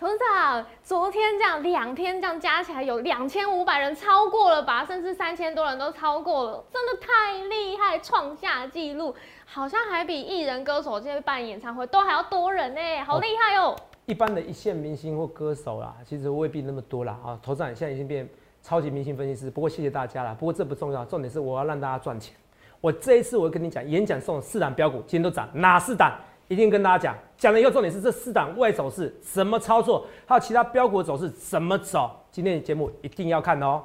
[0.00, 4.82] 董事长，昨天这样两天这样加起来有两千五百人，超过了吧？
[4.82, 13.76] 甚至三千多人都超过了，真的太厉害，创下纪录，好像还比艺人歌手这些办演唱会都还要多人呢，好厉害哦！
[14.06, 17.38] 一般的一线明星或歌手啦，其实未必那么多啦啊。
[17.42, 18.26] 董事长现在已经变
[18.62, 20.34] 超级明星分析师，不过谢谢大家啦。
[20.40, 22.34] 不过这不重要，重点是我要让大家赚钱。
[22.80, 26.18] 我这一次我会跟你讲，演讲送四档标股，今天都涨，哪四档？
[26.50, 32.10] 一定跟大家讲，讲了一个重点是这四档外走势怎么操作，还有其他标股走势怎么走。
[32.32, 33.84] 今天的节目一定要看哦。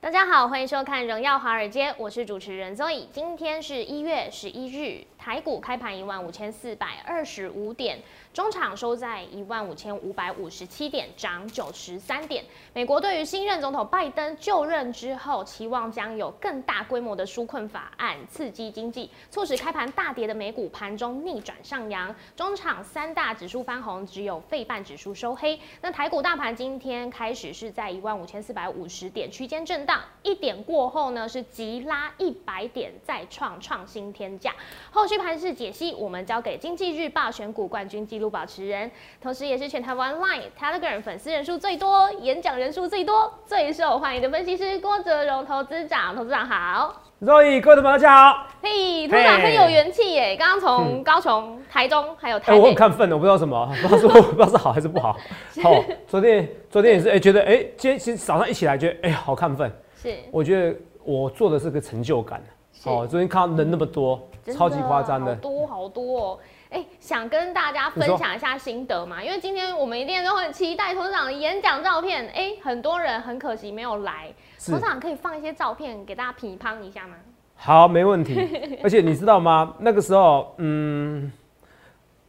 [0.00, 3.04] 大家好，欢迎收看《荣耀华尔街》，我是主持人 Zoe。
[3.12, 7.98] 今天是一月十一日，台股开盘一万五千四百二十五点。
[8.32, 12.42] 中场收在一万五千五百五十七点，涨九十三点。
[12.72, 22.14] 美国对于新任总统拜登就任之后，期望将有更大规模的纾困法案刺激经济，促使开盘大跌的美股盘中逆转上扬。
[22.36, 25.58] 中场三大指数翻红，只有费半指数收黑。
[25.82, 34.54] 那台股大盘今天开始是在一万五千四百五十点区间震荡，一点过后呢是急拉一百点，再创创新天价。
[34.92, 38.88] 后续盘势解析，我们交给经济日报选股冠军记录保持人，
[39.20, 46.14] 同时也是全台湾 Line、Telegram 粉丝人数最多、演讲人数最多、最受欢迎的分析师郭哲荣投资长。
[46.14, 48.46] 投资长好各位朋友大家好。
[48.62, 50.36] 嘿，投资长很有元气耶！
[50.36, 55.16] 刚刚从高雄、台中还有台北，我很亢奋的，我不知道什么，不知道说不知道是好还是不好。
[55.60, 55.74] 好，
[56.06, 59.68] 昨天昨天也是哎，觉得哎，今天其实早上一起来觉得哎，好亢奋。
[60.00, 62.40] 是，我觉得我做的是个成就感。
[62.84, 64.16] 哦，昨天看到人那么多，
[64.56, 66.38] 超级夸张的，多好多哦。
[66.70, 69.22] 哎，想跟大家分享一下心得嘛？
[69.22, 72.28] 因为今天我们一定都很期待董事长的演讲照片。
[72.34, 74.32] 哎，很多人很可惜没有来，
[74.66, 77.14] 董事长可以放一些照片给大家品乓一下吗？
[77.56, 78.48] 好，没问题。
[78.82, 79.74] 而且你知道吗？
[79.78, 81.30] 那个时候，嗯，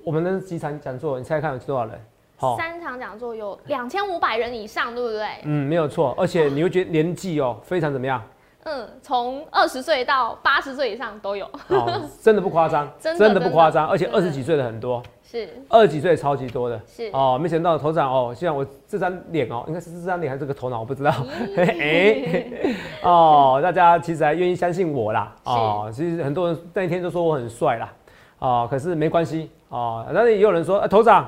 [0.04, 2.00] 我们的几场讲座，你猜看有多少人？
[2.36, 5.28] 好，三场讲座有两千五百人以上，对不对？
[5.44, 6.16] 嗯，没有错。
[6.18, 8.20] 而且你会觉得年纪哦，非常怎么样？
[8.64, 15.50] 嗯，从二十岁到八十岁以上都有，哦， 真的不夸张，真的不夸张，而且二十几岁的很多，是。
[15.68, 17.10] 二十几岁超级多的，是。
[17.14, 21.12] 哦，没想到头长哦，现在我这张脸哦，应该是这张脸还是这个头脑，我不知道，
[21.58, 22.46] 哎，
[23.02, 27.94] 哦，大家其实还愿意相信我啦，哦，其实很多人那一天都说我很帅啦，
[28.40, 31.28] 哦，可是没关系，哦，但是也有人说，哎，头长。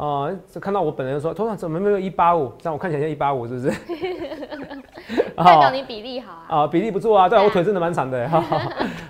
[0.00, 2.50] 哦，就看到我本人说，头上怎么没有一八五？
[2.58, 3.68] 这样我看起来像一八五，是不是？
[5.36, 6.62] 代表你比例好啊。
[6.62, 8.26] 啊，比例不错啊，对我腿真的蛮长的。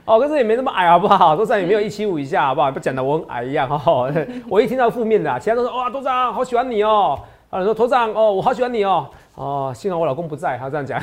[0.04, 1.36] 哦，可是也没那么矮，好不好？
[1.36, 2.72] 多长也没有一七五以下，好不好？
[2.72, 3.68] 不讲的我很矮一样。
[3.68, 4.10] 哈，
[4.48, 7.16] 我一听到负面的，其他都说哇，头长好喜欢你哦。
[7.50, 9.08] 啊，说头长哦，我好喜欢你哦。
[9.36, 11.00] 哦，幸好我老公不在，他这样讲。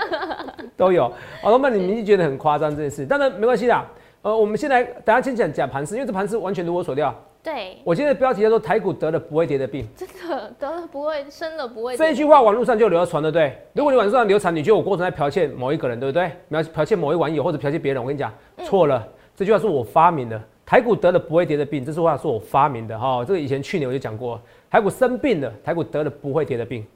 [0.78, 1.12] 都有。
[1.42, 3.78] 哦，那你们觉得很夸张这件事，但是没关系的。
[4.22, 7.14] 呃，我们先来等下先讲讲盘势，因为这盘势完全如我所料。
[7.42, 11.96] 对，我今天的标题叫做“台股得了不会跌的病”，真的得了不会生了不会。
[11.96, 13.56] 这一句话网络上就流传，对不对？
[13.72, 16.30] 如果你网络上流传，你觉得我过程在剽窃某一个人，对不对？
[16.50, 18.30] 剽剽窃某一网友或者剽窃别人，我跟你讲
[18.64, 19.08] 错了。
[19.34, 23.24] 这句话是我发明的，“台股得了不会跌的病”，这句话是我发明的哈。
[23.24, 24.38] 这个以前去年我就讲过，
[24.70, 26.86] 台股生病了，台股得了不会跌的病。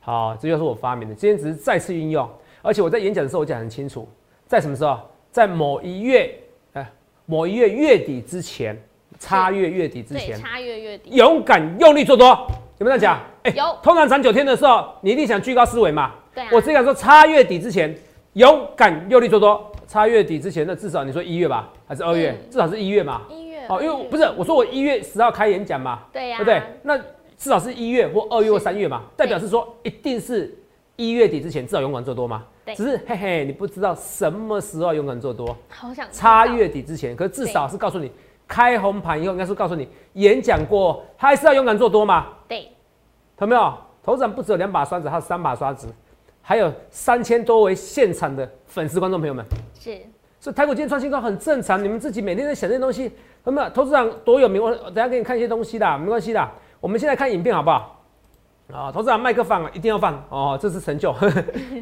[0.00, 2.28] 好，这句话是我发明的，今天只是再次运用。
[2.60, 4.06] 而且我在演讲的时候我讲很清楚，
[4.46, 4.98] 在什么时候？
[5.32, 6.34] 在某一月，
[6.74, 6.92] 哎，
[7.24, 8.78] 某一月月底之前。
[9.18, 12.26] 差月月底之前，差月月底，勇敢用力做多，
[12.78, 13.20] 有没有讲？
[13.42, 13.76] 哎，有。
[13.82, 16.12] 通常涨九天的时候，你一定想居高思维嘛？
[16.34, 16.44] 对。
[16.52, 17.94] 我只敢说，差月底之前，
[18.34, 19.72] 勇敢用力做多。
[19.88, 22.36] 差月底之前，那至少你说一月吧，还是二月？
[22.50, 23.22] 至少是一月嘛。
[23.30, 23.64] 一月。
[23.68, 26.00] 哦，因为不是我说我一月十号开演讲嘛？
[26.12, 26.38] 对呀。
[26.38, 26.62] 对不对？
[26.82, 26.98] 那
[27.38, 30.52] 至少是一月或二月或三月嘛，代表是说一定是
[30.96, 32.44] 一月底之前，至少勇敢做多嘛。
[32.64, 32.74] 对。
[32.74, 35.56] 只是嘿嘿，你不知道什么时候勇敢做多。
[35.68, 36.06] 好想。
[36.10, 38.10] 差月底之前，可是至少是告诉你。
[38.48, 42.26] 开红盘以后，应该是告诉你，演讲过还是要勇敢做多嘛？
[42.46, 42.70] 对，
[43.38, 43.74] 有没有？
[44.02, 45.88] 头上不只有两把刷子，还有三把刷子，
[46.40, 49.44] 还有三千多位现场的粉丝观众朋友们。
[49.74, 49.98] 是，
[50.38, 51.82] 所以台股今天创新高很正常。
[51.82, 53.10] 你们自己每天在想这些东西，
[53.42, 56.48] 那么投资长多有名，我等下给你看一些东西的，没关系的。
[56.80, 57.92] 我们现在看影片好不好？
[58.72, 61.12] 啊，投资长麦克放啊，一定要放哦，这是成就，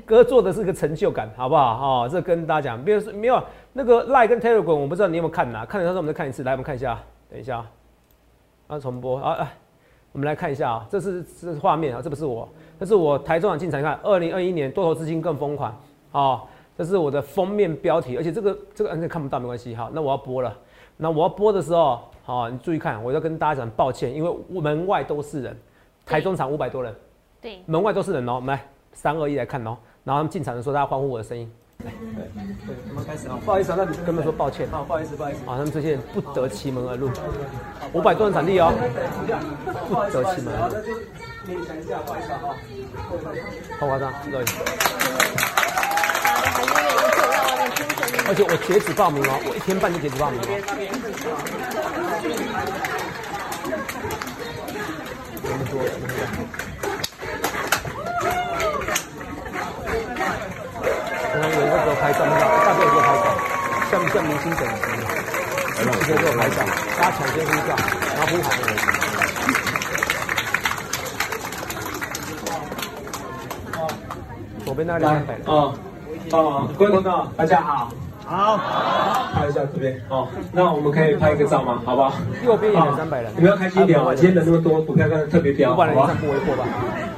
[0.07, 2.05] 哥做的是个成就感，好不好？
[2.05, 3.43] 哦，这跟大家讲，比如说没有
[3.77, 5.67] 那个 Line 跟 Telegram，我不知道你有没有看呐？
[5.67, 6.97] 看的时候我们再看一次，来我们看一下，
[7.29, 7.67] 等一下，
[8.69, 9.19] 啊，重播。
[9.19, 9.53] 啊，啊，
[10.13, 12.49] 我们来看一下啊，这是这是画面啊，这不是我，
[12.79, 15.77] 这是我台中场进场看，二零二一年多头资金更疯狂。
[16.13, 16.45] 啊，
[16.79, 19.75] 这是我的封面标题，而且这个这个嗯看不到没关系。
[19.75, 20.57] 哈，那我要播了，
[20.97, 25.57] 那我要播的时候，好，你注意看，我要跟大家讲抱歉，因为门外都是人。
[26.07, 26.95] 台中场五百多人，
[27.41, 28.35] 对，门外都是人哦。
[28.35, 28.63] 我们来
[28.93, 31.51] 三二一来看哦，然后他们进场的时候，大家欢呼我的声音。
[31.85, 32.25] 对，
[32.89, 33.39] 我们开始啊！
[33.45, 34.67] 不好意思啊，那你跟他们说抱歉。
[34.71, 35.41] 好，不好意思，不好意思。
[35.41, 37.11] 啊，他们这些人不得其门而入，
[37.93, 38.73] 五百多人场地哦，
[39.89, 40.77] 不得其门而入。
[41.47, 42.41] 勉强一下，不好意思啊。
[43.79, 44.45] 好夸张，对。
[48.27, 50.45] 而且我截止报名哦，我一天半就截止报名哦。
[55.43, 55.73] 这么多。
[61.35, 63.25] 可能有人给我拍照，那个大队给我拍照，
[63.91, 64.77] 像不像明星等级？
[66.03, 66.57] 直接给我拍照，
[66.99, 67.73] 大家抢先呼照，
[68.13, 68.77] 然后呼喊的人。
[74.67, 75.39] 左边那两百。
[75.47, 75.73] 哦，
[76.33, 77.03] 哦，观众
[77.39, 77.89] 大家好，
[78.27, 78.61] 好，
[79.33, 79.99] 拍一下这边。
[80.11, 81.81] 哦，那我们可以拍一个照吗？
[81.87, 82.13] 好不好？
[82.45, 83.33] 右边也有三百人。
[83.35, 86.67] 你们要开心一点哦，今天人那么多，股票看特别飙，五百人以上不为过吧？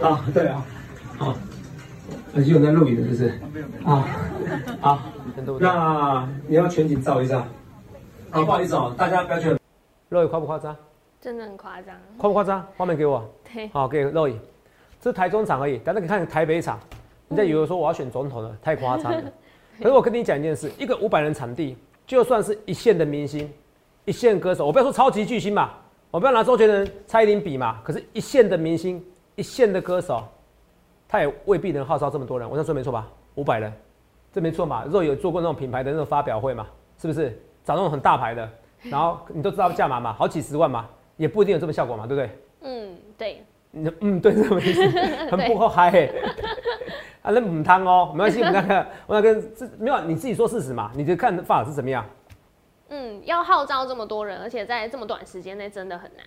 [0.08, 0.62] 啊，对啊，
[2.36, 3.28] 很有在录影的，是不是？
[3.86, 4.04] 啊，
[4.80, 5.02] 好，
[5.58, 7.38] 那你要全景照一下。
[8.30, 9.58] 啊，不好意思哦，大家不要觉得。
[10.10, 10.76] 肉眼夸不夸张？
[11.18, 11.94] 真的很夸张。
[12.18, 12.66] 夸不夸张？
[12.76, 13.26] 画面给我。
[13.50, 13.68] 对。
[13.68, 14.38] 好，给肉眼。
[15.00, 16.78] 这是台中场而已，等下你看台北场，
[17.26, 19.22] 你再以为说我要选总统了，太夸张了。
[19.80, 21.74] 可是我跟你讲一件事，一个五百人场地，
[22.06, 23.50] 就算是一线的明星、
[24.04, 25.70] 一线歌手，我不要说超级巨星嘛，
[26.10, 29.02] 我不要拿周杰伦、蔡依林比嘛，可是一线的明星、
[29.36, 30.22] 一线的歌手。
[31.08, 33.06] 他也未必能号召这么多人，我这样说没错吧？
[33.36, 33.72] 五百人，
[34.32, 34.84] 这没错嘛？
[34.88, 36.66] 若有做过那种品牌的那种发表会嘛？
[36.98, 37.30] 是不是
[37.64, 38.48] 找那种很大牌的，
[38.90, 40.12] 然后你都知道价码嘛？
[40.12, 42.30] 好几十万嘛，也不一定有这么效果嘛，对不对？
[42.62, 43.44] 嗯，对。
[43.70, 44.82] 你嗯，对，这么意思，
[45.30, 46.08] 很不好嗨。
[47.20, 50.90] 啊，那母汤哦，没关系，我那个，我那个这没有，你自己说事实嘛？
[50.94, 52.04] 你就看法是怎么样？
[52.88, 56.24] 嗯，要号召这么多人，而且在这么短时间内，真的很难。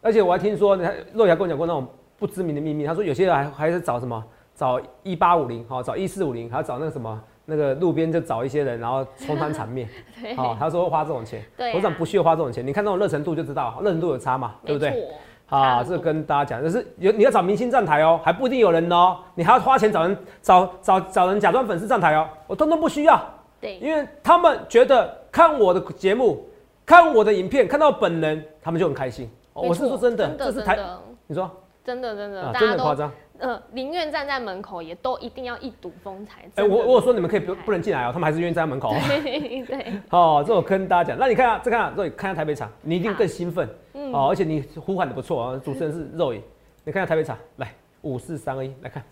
[0.00, 0.76] 而且我还听说，
[1.12, 1.86] 若雅跟我讲过那种。
[2.18, 4.22] 不知名的秘密，他说有些人还还是找什么
[4.54, 9.88] 找一八五零，好找一四五零，还要找那个什么那个路边就找一些人，然后冲翻场面，
[10.36, 11.42] 好他说花这种钱，
[11.74, 15.08] 我想不需要花这种钱，你看那种热程度就知道，热程度有差嘛，对不对？
[15.48, 23.18] 啊，这跟大家讲，就是有你要找明星站台哦，还不一定有人哦，你还要花钱找人找找找人假装粉丝站台哦，我通通不需要，
[23.60, 26.44] 对，因为他们觉得看我的节目，
[26.84, 29.30] 看我的影片，看到本人，他们就很开心。
[29.54, 30.78] 我是说真的，这是台，
[31.26, 31.50] 你说。
[31.88, 33.10] 真的真的，真的夸张。
[33.38, 36.44] 呃，宁愿站在门口，也都一定要一睹风采。
[36.56, 38.94] 哎，我我说你们可以不不能进来哦，他们还是愿意站在门口。
[39.08, 39.92] 对对。
[40.10, 43.66] 哦，这我跟大家讲，那你看啊，再看啊，肉眼看下台北场，你一定更兴奋。
[43.94, 44.12] 嗯。
[44.12, 46.42] 哦，而且你呼喊的不错啊，主持人 是肉眼，
[46.84, 49.02] 你看下台北场，来五四三二一，来看。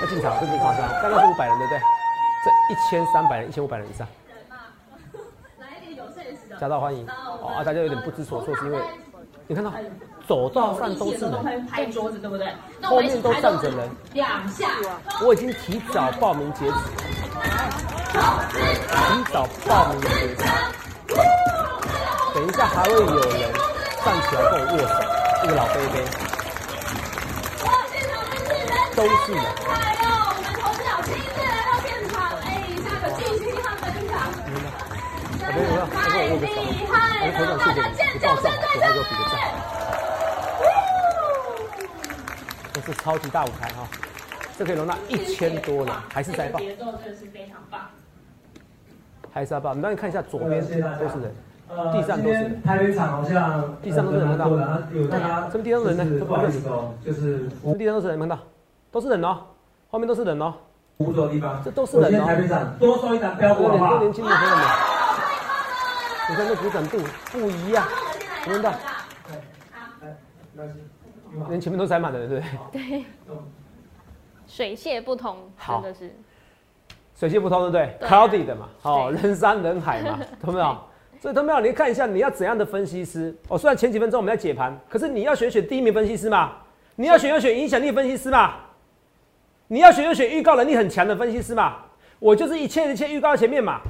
[0.00, 0.88] 要进场，这么夸张？
[1.02, 1.80] 刚刚是五百人，对不对？
[2.44, 4.06] 这一千三百人，一千五百人以上。
[5.58, 6.56] 来一点有现实的。
[6.58, 7.04] 夹道欢迎。
[7.08, 8.78] 哦啊，大家有点不知所措，是因为。
[9.48, 9.72] 你看到
[10.26, 12.48] 走道上都是人，拍桌子对不对？
[12.82, 13.88] 后面都站着人。
[14.12, 14.68] 两下。
[15.24, 16.72] 我已经提早报名截止。
[18.12, 20.44] 提早报名截止。
[22.34, 23.14] 等一下还会有人
[24.04, 24.94] 站起来跟我握手，
[25.42, 25.94] 这个老贝贝。
[28.96, 29.40] 都是人。
[29.68, 32.46] 哎呦，我们同小亲自来到现场，哎，
[32.82, 34.12] 下个巨星他分享。
[35.92, 36.44] 太厉
[36.90, 36.92] 害
[37.28, 38.98] 了，我们尖叫声在这里。
[42.74, 43.88] 这是超级大舞台哈，
[44.56, 46.60] 这可以容纳一千多人，还是在爆。
[46.60, 47.80] 节奏真的是非常棒。
[49.32, 51.34] 还是在爆，你让你看一下左边都是人，
[51.92, 52.62] 地上都是人。
[52.62, 54.48] 台北场好像地上都是人，看到？
[54.92, 55.50] 有大家。
[55.50, 56.24] 什么地上人呢？
[56.24, 58.38] 不好意思哦，就是地上都是人，看到？
[58.92, 59.40] 都是人哦，
[59.90, 60.54] 后面都是人哦。
[60.98, 62.24] 五座地方，这都是人哦。
[62.24, 63.90] 台北场多收一张标股好不好？
[63.90, 64.64] 多年轻的朋友们，
[66.30, 66.98] 你看这鼓掌度
[67.32, 67.84] 不一样，
[68.44, 68.72] 听到？
[71.48, 72.80] 连前面都塞满了，对不对？
[72.88, 73.04] 对。
[74.46, 76.14] 水泄不通，真的是。
[77.14, 80.76] 水泄不通，对不对？Cloudy 的嘛，好，人山人海嘛， 懂没有？
[81.20, 81.60] 所以懂没有？
[81.60, 83.34] 你看一下，你要怎样的分析师？
[83.48, 86.52] 哦，虽然前几分钟我们在解盘，可是你要选选第一名分析师嘛？
[86.94, 88.54] 你要选要选影响力分析师嘛？
[89.68, 91.78] 你要选要选预告能力很强的分析师嘛？
[92.18, 93.80] 我就是一切一切预告在前面嘛。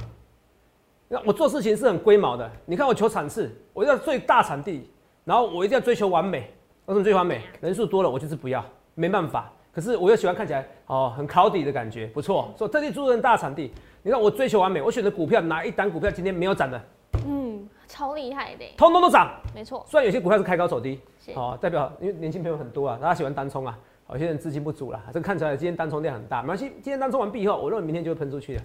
[1.07, 2.49] 那我做事情是很龟毛的。
[2.65, 4.89] 你看我求场次，我要最大场地，
[5.23, 6.51] 然后我一定要追求完美。
[6.87, 7.41] 为什么最完美？
[7.59, 8.63] 人数多了，我就是不要，
[8.95, 9.51] 没办法。
[9.73, 12.49] 可是我又喜欢看起来哦，很考底的感觉，不错。
[12.57, 16.81] 说特地租人大场地，你看我追求完美，我选的股票哪一档股票今天没有涨的？
[17.27, 19.29] 嗯，超厉害的，通通都涨。
[19.53, 21.01] 没错，虽然有些股票是开高走低，
[21.35, 23.77] 哦，代表因为年轻朋友很多啊，大家喜欢单冲啊，
[24.11, 28.61] 有些人资金不足了，这个看起来今天单冲量很大，没关系，今天单冲完毕以后，我认为明天就会喷出去的。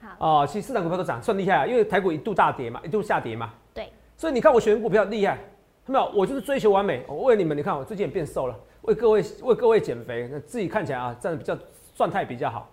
[0.00, 3.52] 好，哦，其实四档股票都涨，算厉害啊，因为台股一度大跌嘛，一度下跌嘛。
[3.74, 5.36] 对，所以你看我选股票厉害。
[5.86, 7.04] 没有，我就是追求完美。
[7.06, 11.56] 我问你们，你看我最近也变瘦了，为各位为各位减肥，那自己看起来啊，这样比较
[11.94, 12.68] 状态比较好。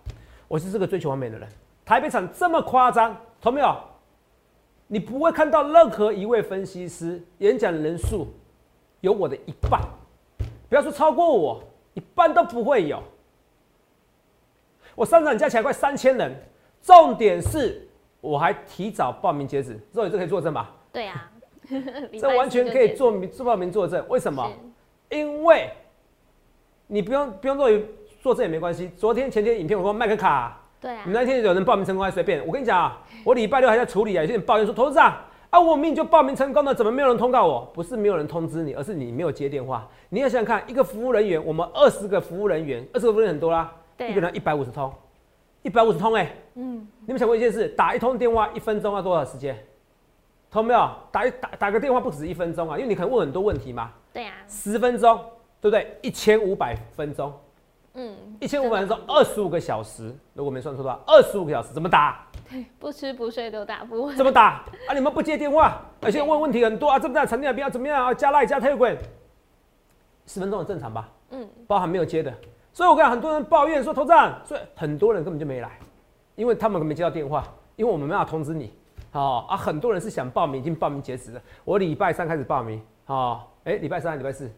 [0.48, 1.48] 我是这个追求完美的人。
[1.84, 3.76] 台北场这么夸张，同没有？
[4.86, 8.26] 你不会看到任何一位分析师演讲人数
[9.00, 9.80] 有我的一半，
[10.68, 11.62] 不要说超过我，
[11.94, 13.02] 一半都不会有。
[14.94, 16.34] 我三场加起来快三千人，
[16.82, 17.88] 重点是
[18.20, 20.70] 我还提早报名截止，这这可以作证吧？
[20.92, 21.30] 对啊，
[22.20, 24.04] 这完全可以做名做报名作证。
[24.08, 24.50] 为什么？
[25.10, 25.70] 因为
[26.86, 27.70] 你不用不用做
[28.22, 28.90] 作证也没关系。
[28.96, 32.44] 昨天前天影片我说麦克卡，对啊，你那天有人报名成功还随便。
[32.46, 35.14] 我跟你讲啊，我礼拜六还在处理啊，有些人抱怨说董事长
[35.50, 37.70] 啊，我明明就报名成功了，怎么没有人通告我？
[37.72, 39.88] 不是没有人通知你，而是你没有接电话。
[40.08, 43.72] 你要想想看，一个服务人员，我们二十个服务人员，二十个服务人员很多啦。
[43.98, 44.92] 一个人一百五十通，
[45.62, 47.68] 一百五十通哎、嗯，你们想过一件事？
[47.68, 49.56] 打一通电话一分钟要多少时间？
[50.54, 50.88] 通没有？
[51.10, 53.90] 打一打打个电话不止一分钟啊，因为你可能问很多问题嘛。
[54.12, 55.18] 对啊，十分钟，
[55.60, 55.98] 对不对？
[56.00, 57.32] 一千五百分钟，
[57.94, 62.24] 嗯，一千五百分钟，二十五个小时，如果没算错的话，二十五个小时怎么打？
[62.48, 64.16] 对不吃不睡都打不完。
[64.16, 64.64] 怎么打？
[64.86, 68.14] 啊，你们不接电话，而且问问题很多啊，这么大场地不要怎么样啊？
[68.14, 68.96] 加赖加 Telegram，
[70.26, 71.08] 十分钟很正常吧？
[71.30, 72.32] 嗯，包含没有接的，
[72.72, 75.80] 所以我跟很多人抱怨说头长，所以很多人根本就没来，
[76.36, 77.42] 因为他们没接到电话，
[77.74, 78.72] 因为我们没办法通知你。
[79.14, 81.40] 好、啊，很多人是想报名，已经报名截止了。
[81.64, 84.50] 我礼拜三开始报名，好、哎、礼拜三、礼拜四，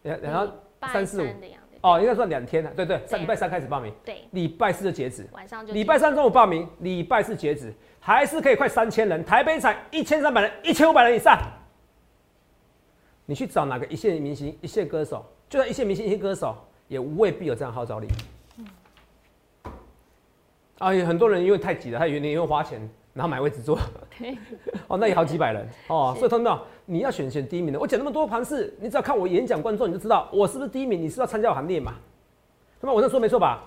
[0.00, 0.50] 然然后
[0.90, 1.76] 三四五的样子。
[1.82, 11.38] 哦，应该算两天了，对对，三礼拜三开始报名，对，礼拜四就截止，晚上就礼拜三中午报名，礼拜四截止，还是可以快三千人，台北场一千三百人，一千五百人以上。
[13.26, 16.56] 你去找哪个一线明星、一线歌手，就算一线明星、一线歌手，
[16.88, 18.08] 也未必有这样号召力。
[20.78, 22.80] 啊，有很多人因为太挤了，他以为你因为花钱，
[23.20, 23.78] 然后买位置坐，
[24.18, 24.34] 对，
[24.88, 27.78] 哦，那也好几百人哦，所以同志们，你要选选第一名的。
[27.78, 31.96] 我讲那么多盘势，你只要看我演讲观众，你就知道我是不是第一名，你是要参加我行列嘛？
[32.80, 33.62] 那么我这说没错吧？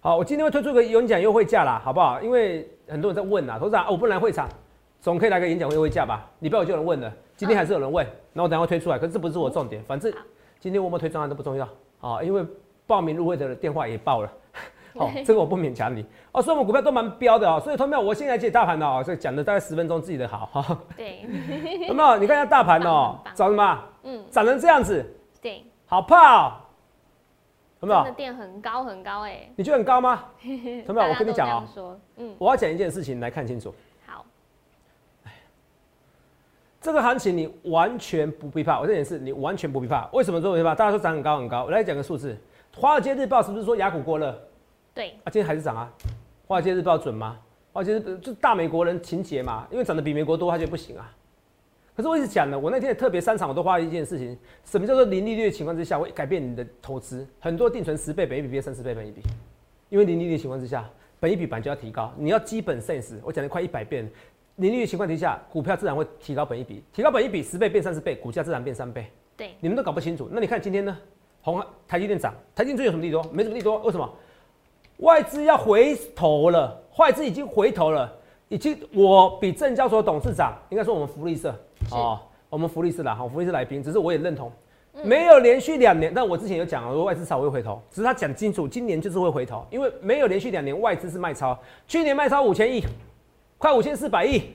[0.00, 2.20] 好，我今天会推出一个演讲优惠价啦，好不好？
[2.20, 4.46] 因为很多人在问啦，董事长、啊，我不能来会场，
[5.00, 6.28] 总可以来个演讲优惠价吧？
[6.40, 10.12] 礼拜五就有人问了，今天还是有人问，那我等一下会推出来，可是这不是我重点，反正
[10.60, 11.66] 今天我们推专案都不重要
[12.02, 12.44] 啊，因为
[12.86, 14.30] 报名入会的电话也报了。
[14.98, 21.22] 好、这个我不勉强你哦，所以我们股票都蛮标的哦，所以同学们，我现在解大盘的哦，这讲的大概十分钟自己的好哈，对，
[21.88, 22.18] 有没有？
[22.18, 23.78] 你看一下大盘哦涨什么？
[24.02, 25.04] 嗯，涨成这样子，
[25.40, 26.52] 对，好怕哦，
[27.80, 28.14] 有没真的有？
[28.14, 29.48] 垫很高很高哎。
[29.56, 30.24] 你觉得很高吗？
[30.42, 31.08] 有没有？
[31.10, 33.74] 我跟你讲哦大家都这样，说，嗯，我要讲一件事情来看清楚，
[34.06, 34.24] 好，
[36.80, 40.06] 这个行情你完全不必怕，我这件事你完全不必怕。
[40.12, 40.74] 为什么说不必怕？
[40.74, 42.36] 大家说涨很高很高，我来讲个数字，
[42.80, 44.38] 《华尔街日报》是不是说雅股过热？
[44.94, 45.90] 对，啊，今天还是涨啊。
[46.46, 47.38] 华尔街日报准吗？
[47.72, 51.10] 华尔街日就大美国人情节嘛，因为涨得比美国多，他就不行啊。
[51.96, 57.26] 可是我一直讲了，我那天也特别三场我都花了一件事情，什么叫做零利率的情况之下会改变你的投资？
[57.40, 59.22] 很多定存十倍本一比变三十倍本一比，
[59.88, 64.10] 因为零利率的情况之下，本一比板就要提高，你要基本 sense，我讲了快一百遍，
[64.56, 69.06] 零利率的情况之下，股票自然会提高本一比，提高本一比十倍变三十倍，股价自然变三倍。
[69.36, 70.28] 对，你们都搞不清楚。
[70.30, 70.98] 那你看今天呢？
[71.40, 73.22] 红海台积电涨，台积电最有什么利多？
[73.32, 74.14] 没什么利多，为什么？
[75.02, 78.10] 外资要回头了，外资已经回头了，
[78.48, 81.50] 已经我比证交所董事长，应该说我们福利社
[81.90, 84.50] 啊哦，我们福利社啦，好，福利社来宾，只是我也认同，
[84.94, 92.84] 嗯没有连续两年，但我之前有讲了，说外资少会回头，只是他讲清楚，今年就是会回头，因为没有连续两年外资是卖超，去年卖超五千亿，
[93.58, 94.52] 快五千四百亿，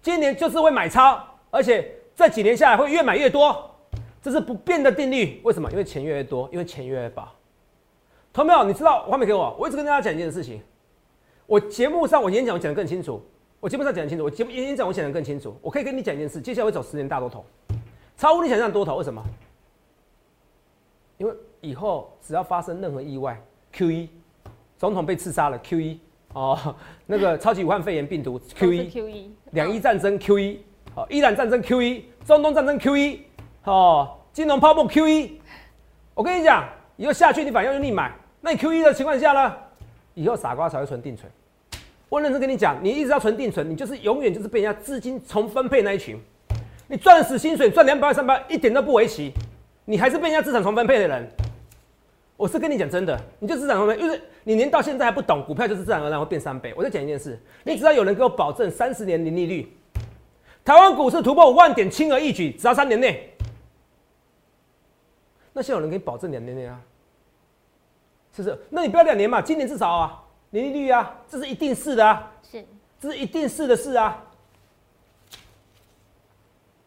[0.00, 3.70] 今年就是会买超，而且这几年下来会越买越多，
[4.22, 5.42] 这是不变的定律。
[5.44, 5.70] 为什么？
[5.70, 7.28] 因为钱越来越多，因为钱越来越薄。
[8.34, 8.64] 同没有？
[8.64, 10.60] 你知道画面给我，我一直跟大家讲一件事情，
[11.46, 13.22] 我节目上我演讲我讲的更清楚，
[13.60, 15.56] 我节目上讲的清楚，我节目演讲我讲的更清楚。
[15.62, 17.44] 我可以跟你讲一件事，接下来会走十年大多头，
[18.16, 18.96] 超乎你想象多头。
[18.96, 19.22] 为什么？
[21.16, 23.40] 因为以后只要发生任何意外
[23.72, 24.10] ，Q 一
[24.76, 26.00] 总统被刺杀了，Q 一
[26.32, 26.74] 哦，
[27.06, 30.60] 那个超级武汉肺炎病毒 Q 一 Q 一，两伊战争 Q 一，
[30.92, 33.22] 好，伊朗战争 Q 一，中东战争 Q 一，
[33.62, 35.40] 哦，金融泡沫 Q 一。
[36.14, 38.12] 我跟你讲，以后下去你反而要逆买，
[38.44, 39.56] 那你 Q 一的情况下呢，
[40.12, 41.32] 以后傻瓜才会存定存。
[42.10, 46.20] 我认真跟你讲，你一直要存定存，你就是永远就是被人家资金重分配那一群。
[46.86, 49.32] 你赚死薪水赚两百万三百万一点都不为奇，
[49.86, 51.26] 你还是被人家资产重分配的人。
[52.36, 56.74] 我是跟你讲真的，你就资产重分配，就是你连到现在还不懂，股票就是自然而然会变三倍。
[56.76, 59.74] 我再讲一件事，你只要有人给我保证三十年零利率，
[60.62, 63.30] 台湾股市突破五万点轻而易举，只要三年内。
[65.54, 66.78] 那现在有人给你保证两年内啊？
[68.34, 68.58] 是不是？
[68.70, 72.64] 那你不要两年嘛，今年至少啊，年利率啊，这是一定是的啊，是
[73.00, 74.22] 这是一定是的事啊。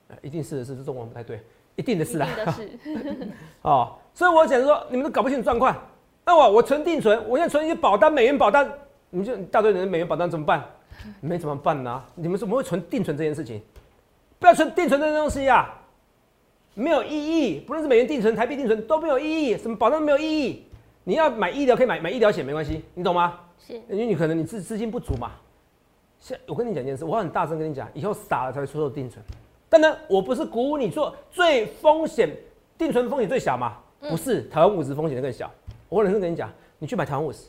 [0.09, 1.41] 呃一定是的事，这中文不太对，
[1.75, 2.69] 一定的事啊是，
[3.61, 5.75] 哦，所以我想说，你们都搞不清楚状况。
[6.25, 8.69] 那我我存定存，我现在存一些保单，美元保单，
[9.09, 10.63] 你们就一大堆人的美元保单怎么办？
[11.21, 13.61] 没怎么办呢、你们怎么会存定存这件事情？
[14.39, 15.77] 不要存定存这些东西啊、
[16.73, 17.59] 没有意义。
[17.59, 20.65] 不论是美元定存、台币定存都没有意义，什么保单都没有意义。
[21.07, 23.39] 你要买医疗可以买买医疗险没关系，你懂吗？
[23.65, 25.31] 是因为你可能你资资金不足嘛。
[26.19, 29.23] 现我跟你讲一件事，我很大声跟你讲，以后傻了才会出售定存。
[29.69, 32.29] 但呢，我不是鼓舞你做最风险
[32.77, 33.77] 定存风险最小嘛？
[34.01, 35.49] 不是，台湾五十风险更小。
[35.87, 37.45] 我认真跟你讲，你去买台湾五十，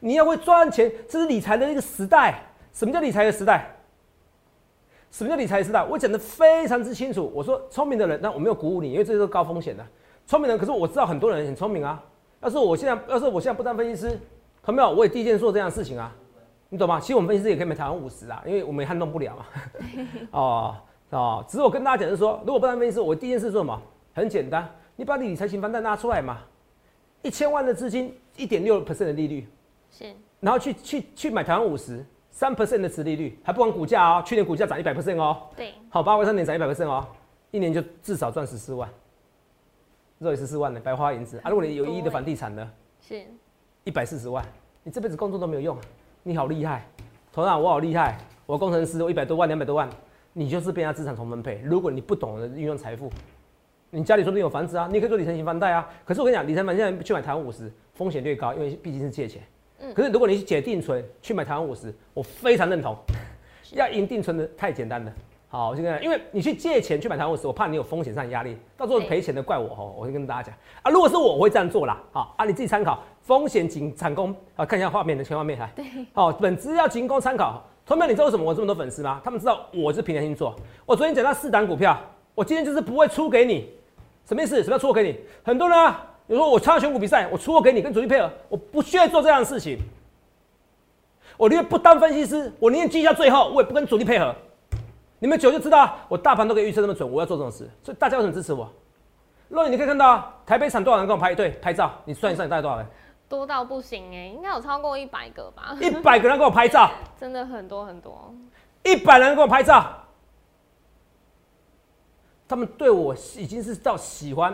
[0.00, 2.42] 你要会赚钱，这是理财的一个时代。
[2.72, 3.70] 什么叫理财的时代？
[5.12, 5.84] 什么叫理财时代？
[5.84, 7.30] 我讲的非常之清楚。
[7.32, 9.86] 我说聪明的人，那我没有鼓舞你，因为这是高风险的。
[10.26, 12.02] 聪明人，可是我知道很多人很聪明啊。
[12.42, 14.18] 要是我现在，要是我现在不当分析师，
[14.66, 14.90] 有没有？
[14.90, 16.12] 我也第一件做这样的事情啊，
[16.68, 16.98] 你懂吗？
[16.98, 19.46] 其实我们分析师也可以买台湾五十啊，因为我们也撼动不了嘛。
[20.32, 20.76] 哦
[21.10, 23.80] 哦，只是我跟大家讲就是说，如果不当分析师，我第一件事做什么？
[24.14, 26.38] 很简单，你把你理财型房贷拿出来嘛，
[27.22, 29.46] 一千万的资金，一点六 percent 的利率，
[29.90, 37.06] 是然后去去去买台湾五十，三 percent 的殖利率，还不管股价哦，去年股价涨一百 percent 哦，对，好，八万三年涨一百 percent 哦，
[37.52, 38.88] 一年就至少赚十四万，
[40.22, 41.50] 肉也十四万的，白花银子啊！
[41.50, 43.22] 如果你有一亿的房地产呢，是
[43.82, 44.44] 一百四十万，
[44.84, 45.76] 你这辈子工作都没有用，
[46.22, 46.86] 你好厉害，
[47.32, 49.90] 头长我好厉害，我工程师我一百多万两百多万，
[50.32, 51.60] 你就是被他资产重分配。
[51.64, 53.10] 如果你不懂得运用财富，
[53.90, 55.88] 你家里说不定有房子啊，你也可以做理财型房贷啊。
[56.04, 59.42] 可是我跟你讲，理财房现在去买台湾五十，风险略高，因为毕竟是借钱。
[59.80, 62.96] 嗯可是如果你是解定存去买台湾五十，我非常认同。
[63.72, 65.12] 要赢定存的太简单了。
[65.52, 69.92] 好，我先跟因为你去借钱去买台湾五十，我怕你有风险上的压力，到时候对赔钱的怪我哦。
[69.98, 72.00] 我会跟大家讲啊，如果是我，我会这样做啦。
[72.10, 75.70] 好啊，你自己参考，风险仅仅供啊，看一下画面的前画面来。
[75.76, 77.62] 对，好，本资料仅供参考。
[77.84, 79.20] 同学们，你知道为什么我这么多粉丝吗？
[79.22, 80.56] 他们知道我是平常心做。
[80.86, 82.00] 我昨天讲到四档股票，
[82.34, 83.68] 我今天就是不会出给你。
[84.24, 84.56] 什么意思？
[84.64, 85.20] 什么叫出货给你？
[85.42, 89.78] 很多人啊，有时候我参加选股比赛，我出货给你，跟主力配合，我不需要做这样的事情。
[91.36, 94.34] 我宁愿不当分析师，我宁愿记下最后，我也不跟主力配合。
[95.22, 98.68] 你们久就知道啊，我大盘都可以预测那么准，我要做这种事，所以大家为什么支持我？
[99.48, 101.92] 若你可以看到啊，台北场多少人跟我排队拍照？
[102.04, 102.86] 你算一算，你大概多少人？
[103.28, 108.34] 多到不行哎，应该有超过一百个吧，一百个人跟我拍照，真的很多很多。
[108.82, 109.92] 一百人跟我拍照，
[112.48, 114.52] 他们对我已经是到喜欢，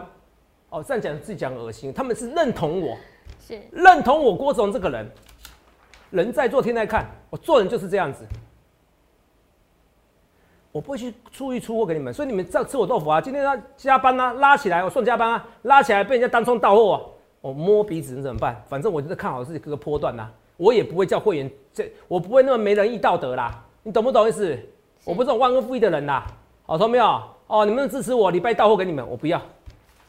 [0.69, 2.95] 哦，这样讲自己讲恶心，他们是认同我，
[3.41, 5.11] 是认同我郭总这个人，
[6.11, 8.27] 人在做天在看，我做人就是这样子，
[10.79, 17.03] 我不会去出一出货给你们，所以你们这样吃我豆腐啊，今天要加班啊，拉起来我算加班啊，拉起来被人家当冲到货、啊，
[17.41, 18.63] 我摸鼻子能怎么办？
[18.69, 24.57] 反正我就是看好自己各个波段呐、我也不会叫会员这，我不会那么没仁义道德啦，你懂不懂意思？
[25.05, 26.25] 我不是这种忘恩负义的人啦，
[26.65, 27.23] 好，懂没有？
[27.49, 29.43] 哦，你们支持我，礼拜到货给你们，我不要，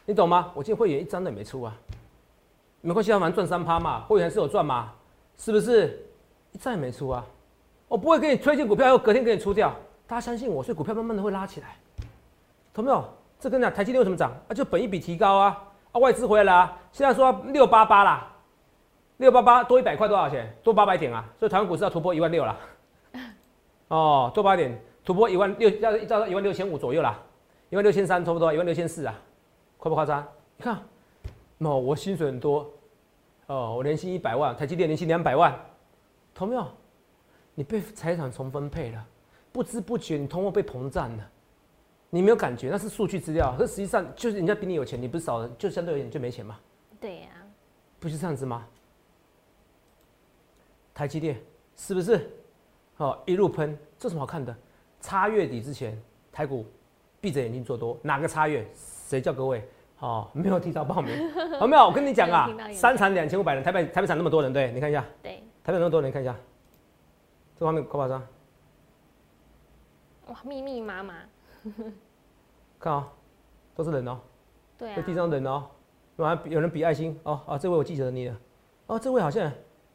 [0.05, 0.51] 你懂吗？
[0.53, 1.75] 我今天会员一张都没出啊。
[2.81, 4.91] 没关系啊，反正赚三趴嘛，会员是有赚嘛，
[5.35, 6.05] 是不是？
[6.51, 7.25] 一张也没出啊，
[7.87, 9.75] 我不会给你推荐股票，又隔天给你出掉，
[10.09, 11.75] 大家相信我，所以股票慢慢的会拉起来，
[12.73, 13.07] 懂没有？
[13.39, 14.49] 这跟你讲，台积电为什么涨啊？
[14.55, 18.27] 就本一笔提高啊，啊外资回来了啊，现在说六八八啦，
[19.17, 20.51] 六八八多一百块多少钱？
[20.63, 22.57] 多八百点啊，所以台湾股市要突破一万六啦，
[23.89, 27.15] 哦，多八点突破一万六，要要一万六千五左右啦，
[27.69, 29.13] 一万六千三差不多，一万六千四啊，
[29.77, 30.27] 夸不夸张？
[30.57, 30.79] 你看。
[31.59, 32.67] 哦，我薪水很多，
[33.45, 35.53] 哦，我年薪一百万，台积电年薪两百万，
[36.33, 36.65] 同没有？
[37.53, 39.05] 你被财产重分配了，
[39.51, 41.31] 不知不觉你通货被膨胀了，
[42.09, 46.59] 你没有感觉，那是数据资料，可是实际上就是人家比你有钱，你不是少，就相对而言就没钱嘛，
[46.99, 47.27] 对呀、
[47.99, 48.65] 不是这样子吗？
[50.93, 51.39] 台积电
[51.75, 52.29] 是不是？
[52.97, 54.55] 哦，一路喷，这什么好看的？
[55.01, 55.97] 差月底之前，
[56.31, 56.65] 台股
[57.21, 58.67] 闭着眼睛做多，哪个差月？
[58.75, 59.67] 谁叫各位？
[59.99, 61.13] 哦，没有提早报名，
[61.59, 61.85] 有没有？
[61.85, 66.35] 我跟你讲啊 三场两千五百人，台北台北场那么多人，对，你看一下，对，台北那么多人，你看一下，
[67.57, 68.27] 这方面夸不夸张？
[70.29, 71.15] 哇，密密麻麻，
[72.79, 73.05] 看哦，
[73.75, 74.19] 都是人哦，
[74.77, 74.93] 对啊。
[74.95, 75.65] 这，地上人哦，
[76.17, 77.19] 有人有人比爱心。
[77.23, 78.37] 哦啊，这位我记得你了，
[78.87, 79.51] 哦，这位好像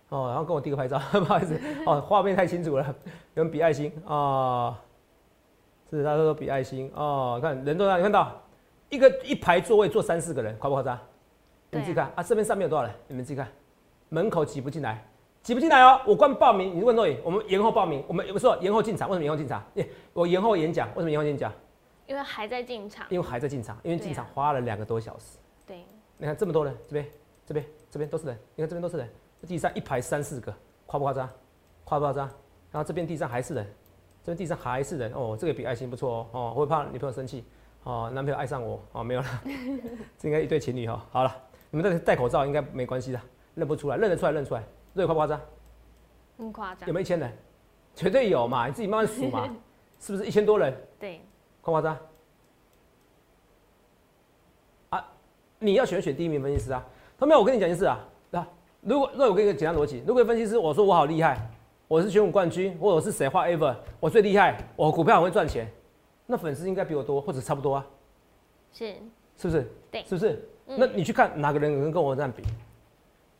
[0.08, 2.84] 哦，然后跟我第一个拍照， 不好意思，哦，画面太清楚了，
[3.34, 3.92] 有人比爱心。
[4.06, 4.78] 啊，
[5.88, 6.90] 是大家都比爱心。
[6.94, 8.40] 哦，看人都让你看到？
[8.90, 10.98] 一个一排座位坐三四个人，夸不夸张？
[11.70, 12.12] 你们自己看。
[12.14, 12.92] 啊，这边上面有多少人？
[13.08, 13.48] 你们自己看，
[14.08, 15.04] 门口挤不进来，
[15.44, 16.00] 挤不进来哦。
[16.06, 19.62] 我光报名，你问若颖，我们延后报名，我们不是说延后进场，为什么延后进场？
[19.74, 21.52] 耶，我延后演讲，为什么延后演讲？
[22.06, 25.38] 因为还在进场，因为还在进场，因为进场花了两个多小时。
[25.66, 25.84] 对，
[26.16, 27.06] 你看这么多人，这边、
[27.46, 29.08] 这边、这边都是人，你看这边都是人，
[29.46, 30.52] 地上一排三四个，
[30.86, 31.28] 夸不夸张？
[31.84, 32.26] 夸不夸张？
[32.72, 33.66] 然后这边地上还是人，
[34.22, 37.44] 这边地上还是人，哦，这个比爱心不错哦，哦，我会怕女朋友生气，
[37.82, 39.26] 哦，男朋友爱上我哦，没有了，
[40.18, 41.36] 这应该一对情侣哈、好了，
[41.70, 43.20] 你们戴戴口罩应该没关系的，
[43.54, 45.40] 认不出来，认得出来认出来，这夸不夸张？
[46.38, 46.92] 很夸张有。
[46.92, 47.32] 没有一千人？
[47.94, 49.48] 绝对有嘛，你自己慢慢数嘛，
[50.00, 50.74] 是不是一千多人？
[50.98, 51.20] 对，
[51.60, 51.98] 夸不夸张？
[54.90, 55.06] 啊，
[55.58, 56.84] 你要选选第一名分析师啊。
[57.18, 58.00] 他没有，我跟你讲件事啊，
[58.32, 58.48] 啊，
[58.80, 61.48] 如果那我给你个简单逻辑，如果分析师我说我好厉害，
[61.86, 65.70] 我是选股冠军，或者我是谁，whatever，我最厉害，我股票很会赚钱，
[66.26, 67.86] 那粉丝应该比我多，或者差不多啊，
[68.72, 68.94] 是，
[69.36, 69.70] 是不是？
[69.92, 70.48] 对是不是？
[70.66, 72.42] 嗯那你去看哪个人能跟我这样比？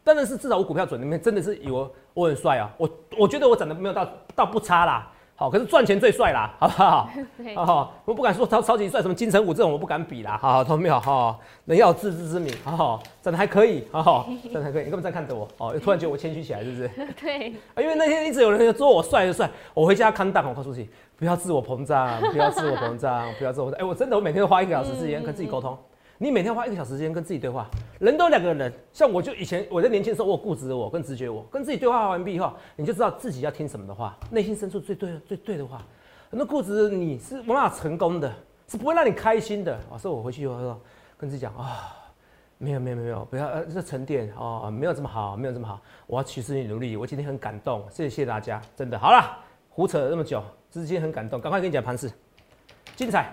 [0.05, 2.89] 当然是至少我股票准，你们真的是以为我很帅啊，我
[3.19, 7.09] 我觉得我长得没有到到不差啦，好，可是赚钱最帅啦， 好不好？
[7.39, 16.89] 对，哦，我不敢说超超级帅，什么金城武这种我不敢比啦，好，都没有哈，人要有自知之明，好好，长得还可以，好好， 长得还可以，你根本在看着我，哦，突然觉得我谦虚起来，是不是？
[17.19, 25.77] 对，啊因为那天一直有人说我帅就帅，我回家看档，我告诉自己不要自我膨胀，不要自我膨胀，不要自我膨我真的我每天都花一个小时时间跟自己沟通。
[26.19, 35.83] 你每天花一个小时时间跟自己对话，人都两个人，像我就以前我在年轻的时候，我固执我跟直觉我，跟自己对话完毕以后，你就知道自己要听什么的话，内心深处最对最对的话。
[36.31, 38.33] 很多固执你是无法成功的，
[38.69, 39.75] 是不会让你开心的。
[39.91, 40.81] 啊，所以我回去以后说
[41.17, 42.01] 跟自己讲啊。
[42.57, 46.97] 没有没有没有，不要呃，这沉淀哦，没有这么好，没有这么好，我要持续努力。
[46.97, 49.37] 我今天很感动，谢谢大家，真的好了，
[49.69, 52.11] 胡扯了那么久，今天很感动，赶快跟你讲盘势，
[52.95, 53.33] 精彩。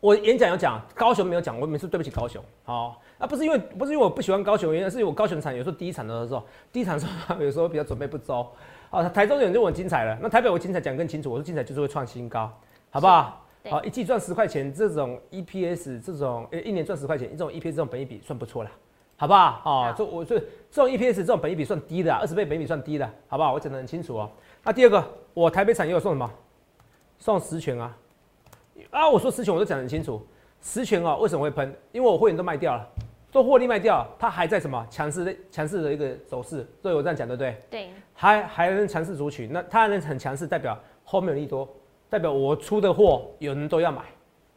[0.00, 8.46] 我演讲有讲，高雄没有讲，我每次对不起高雄，好、啊，不是因为不是因为我不喜欢高雄，原因是因为我高雄产有时候第一产的时候，第一产的时候有时候比较准备不周，
[8.88, 12.50] 啊，台中人就很精彩了，那台北我精彩讲更清楚，我说精彩就是会创新高，
[12.90, 13.44] 好不好？
[13.68, 18.70] 好，一季赚十块钱，这种 EPS 这种，呃、一年赚十块钱，这种 EPS 这种本益比算不错了，
[19.16, 19.60] 好不好？
[19.66, 20.38] 哦好，这我这
[20.70, 23.52] 这种 EPS 这种本益比算低的、啊，二十倍本益比算低的，好不好？
[23.52, 24.30] 我讲得很清楚哦。
[24.64, 26.30] 那第二个，我台北产业有送什么？
[27.18, 27.94] 送十权啊！
[28.90, 30.24] 啊，我说实权我都讲得很清楚，
[30.60, 31.74] 实权啊为什么会喷？
[31.92, 32.88] 因为我会员都卖掉了，
[33.30, 37.62] 都获利卖掉了，它还在什么强势的强势的一个走势，所以我这样讲对不对？
[37.70, 41.68] 对，还还能强势族群，那它还能很强势，代表后面有利多，
[42.08, 44.02] 代表我出的货有人都要买。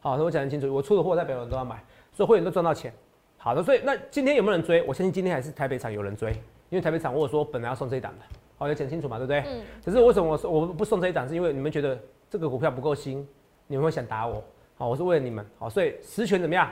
[0.00, 1.82] 好，那我讲得很清楚，我出的货代表有人都要买，
[2.12, 2.92] 所以会员都赚到钱。
[3.38, 4.82] 好的，所以那今天有没有人追？
[4.82, 6.30] 我相信今天还是台北场有人追，
[6.70, 8.24] 因为台北场我有说本来要送这一档的，
[8.56, 9.44] 好，要讲清楚嘛，对不对？
[9.46, 11.28] 嗯，可是为什么我说我不送这一档？
[11.28, 13.26] 是因为你们觉得这个股票不够新，
[13.66, 14.42] 你们会想打我。
[14.76, 15.44] 好，我是为了你们。
[15.58, 16.68] 好，所以实权怎么样？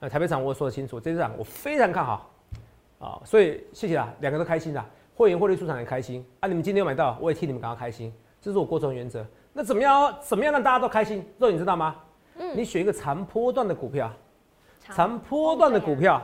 [0.00, 2.30] 呃，台北场我有说得清楚，这一场我非常看好。
[2.98, 6.48] 啊，所以谢谢啦，两个都开心啦，会员获利出场也开心啊。
[6.48, 9.26] 你们今天有买到，我也替你们感到开心，这是我过程原则。
[9.52, 10.14] 那怎么样？
[10.20, 11.24] 怎么样让大家都开心？
[11.38, 11.96] 肉你知道吗？
[12.36, 14.10] 嗯你选一个长波段的股票，
[14.90, 16.20] 长波段的股票，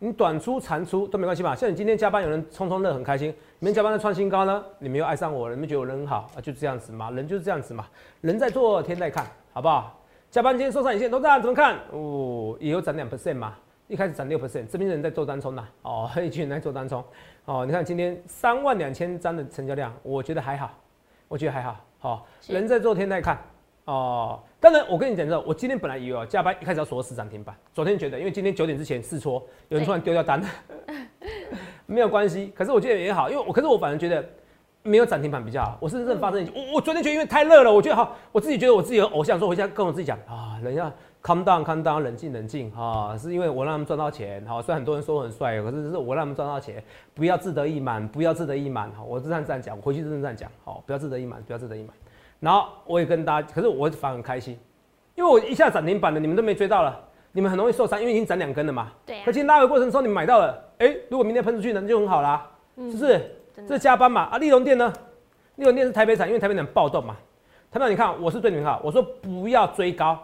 [0.00, 1.54] 你短出长出都没关系吧。
[1.54, 7.86] 像你今天加班有人冲冲乐很开心，你们加班的创新高呢，你们又爱上我了，你们觉得我人很好啊，就这样子嘛，人就是这样子嘛，
[8.20, 10.02] 人在做天在看，好不好？
[10.32, 11.78] 加班今天收上影线，投资人怎么看？
[11.92, 17.04] 哦，也有涨两 percent 嘛，一开始涨六 percent，这边人在做单冲呐，哦，一群人在做单冲，
[17.44, 20.76] 哦，你看今天三万两千张的成交量，我觉得还好，
[21.28, 22.52] 我觉得还好，好、是。
[22.52, 23.38] 人在做天在看，
[23.84, 30.42] 哦，当然我跟你讲这，我今天本来以为哦加班一开始要锁死涨停板，昨天觉得因为今天九点之前试戳，有人突然丢掉单，
[31.86, 34.28] 没有关系，可是我觉得也好，因为我可是我反而觉得
[34.86, 40.92] 没有涨停板比较好，我是认真发生，我我昨天觉得因为太热了，我觉得好，我自己觉得我自己的偶像，说回家跟我自己讲啊，人要
[41.22, 51.88] calm down calm down，冷静冷静啊，是因为我让他们赚到钱，好，虽然很多人说我很帅，可是是我让他们赚到钱，不要自得意满，不要自得意满，好，我是这样这样讲，我回去真的这样讲，好，不要自得意满，不要自得意满。
[52.40, 54.58] 然后我也跟大家，可是我反而很开心，
[55.14, 57.00] 因为我一下涨停板了，你们都没追到了，
[57.32, 58.92] 你们很容易受伤，因为已经涨两根了嘛。
[59.06, 63.33] 对啊可今天拉回过程中你们买到了，哎、如果明天喷出去呢，那就很好啦，是不是？
[63.56, 64.22] 这是加班嘛？
[64.22, 64.92] 啊，利隆店呢？
[65.56, 67.16] 利隆店是台北产，因为台北很暴动嘛。
[67.70, 70.18] 台北，你看我是对你们好，我说不要追高，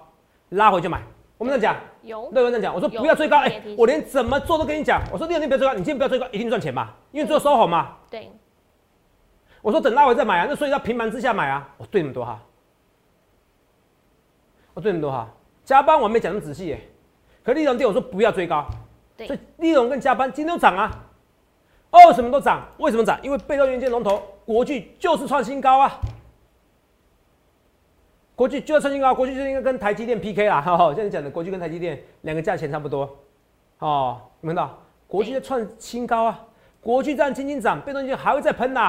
[0.51, 1.01] 拉回去买。
[1.38, 7.97] 我们这样讲，有，对我这样讲，我说不要追高，哎、我连怎么做都跟你讲，我说利隆店不要追高，你今天不要追高，一定赚钱嘛，因为最后收红嘛。
[8.11, 8.31] 对，
[9.62, 11.66] 我说等拉回再买啊，那所以要平盘之下买啊。
[11.79, 12.40] 我对你们多好，
[14.75, 15.29] 我对你们多好。
[15.64, 16.81] 加班我还没讲那么仔细耶，
[17.43, 18.66] 可利隆店我说不要追高，
[19.16, 20.90] 对所以利隆跟加班今天都涨啊，
[21.90, 23.18] 哦什么都涨，为什么涨？
[23.22, 26.00] 因为被动元件龙头国巨就是创新高啊，
[28.37, 33.18] 国巨就要创新高，国巨就应该跟台积电 PK 啦， 哈、哈，现在讲的国巨跟台积电两个价钱差不多，
[33.81, 34.79] 哦，你们看到？
[35.09, 36.46] 国巨在创新高啊，
[36.81, 38.81] 国巨这样轻轻涨，被动元件还会再喷呐、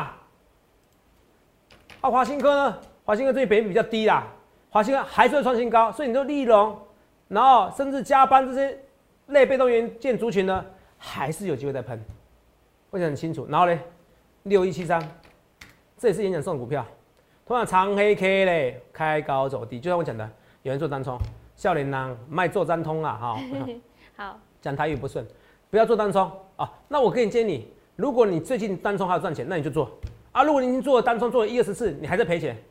[2.02, 2.78] 啊，华新科呢？
[3.04, 4.28] 华新科最近本益比比较低啦，
[4.70, 6.78] 华新科还是会创新高，所以你说利隆，
[7.28, 8.78] 然后甚至加班这些
[9.28, 10.64] 类被动元件族群呢，
[11.00, 12.00] 还是有机会再喷。
[12.92, 13.48] 我讲很清楚。
[13.50, 13.80] 然后呢，
[14.44, 15.02] 六一七三，
[15.98, 16.86] 这也是演讲送的股票，
[17.46, 20.30] 同样长黑 K 嘞，开高走低，就像我讲的，
[20.62, 21.18] 有人做单冲，
[21.56, 23.40] 笑脸囊卖做单通啊，哈，
[24.16, 25.26] 好，讲台语不顺，
[25.70, 26.72] 不要做单冲啊。
[26.90, 29.90] 那我给你建议，如果你最近单冲还要赚钱，那你就做
[30.32, 30.44] 啊。
[30.44, 32.62] 如果你已经做了单冲，做了一二十次，你还在赔钱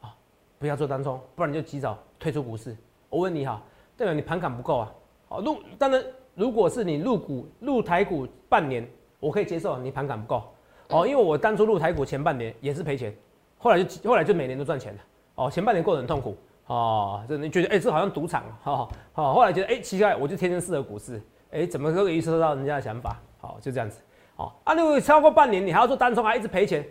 [0.00, 0.14] 啊，
[0.58, 2.76] 不要做单冲，不然你就及早退出股市。
[3.08, 3.62] 我问你哈，
[3.96, 4.92] 代表你盘感不够啊。
[5.28, 6.04] 好，入当然，
[6.34, 8.86] 如果是你入股入台股半年，
[9.22, 10.42] 我可以接受你盘感不够。
[10.88, 13.16] 哦，因为我当初入台股前半年也是赔钱，
[13.56, 15.00] 后来就后来就每年都赚钱了。
[15.36, 15.48] 哦。
[15.48, 16.36] 前半年过得很痛苦。
[16.66, 24.00] 哦，就你觉得哎，这好像赌场哈，好，后来觉得哎奇怪，我就天天适合股市，哎，怎么都可以预测到人家的想法，好，就这样子，
[24.36, 26.86] 好啊，如果超过半年你还要做单冲，还一直赔钱，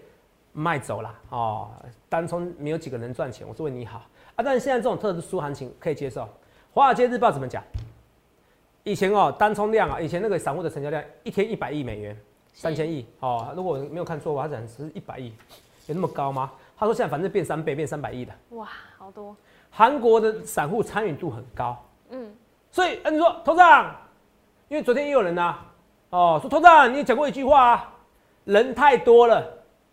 [0.51, 1.69] 卖走了哦，
[2.09, 3.99] 单冲没有几个人赚钱，我是为你好。
[4.35, 6.27] 啊，但是现在这种特殊行情可以接受。
[6.73, 7.63] 华尔街日报怎么讲？
[8.83, 12.17] 以前哦，单冲量啊，以前那个散户的成交量一天一百亿美元，
[12.53, 13.53] 三千亿哦。
[13.55, 15.33] 如果我没有看错，他讲是一百亿，
[15.85, 16.51] 有那么高吗？
[16.77, 18.33] 他说现在反正变三倍，变三百亿的。
[18.51, 18.67] 哇，
[18.97, 19.35] 好多。
[19.69, 21.77] 韩国的散户参与度很高，
[22.09, 22.33] 嗯，
[22.71, 23.95] 所以嗯你说头长，
[24.67, 25.55] 因为昨天也有人呐，
[26.09, 27.93] 哦，说头长，你讲过一句话啊，
[28.45, 29.47] 人太多了，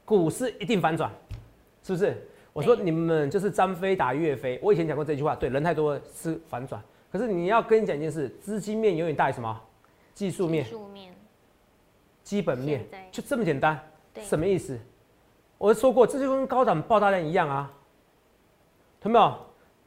[0.05, 1.11] 股市一定反转，
[1.83, 2.27] 是不是？
[2.55, 6.83] 我说你们就是张飞打岳飞，我以前讲过这句话，对，人太多是反转。
[7.11, 9.61] 可是你要跟你讲一件事，资金面永远大于什么？
[10.14, 10.66] 技术面、
[12.23, 13.81] 基本面，就这么简单。
[14.21, 14.79] 什么意思？
[15.57, 17.73] 我说过，这就跟高档爆大量一样啊。
[19.01, 19.38] 听没有？